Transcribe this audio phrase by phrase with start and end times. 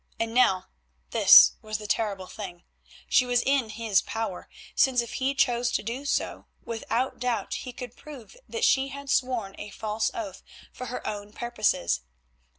[0.19, 5.83] And now—this was the terrible thing—she was in his power, since if he chose to
[5.83, 10.41] do so, without doubt he could prove that she had sworn a false oath
[10.73, 12.01] for her own purposes.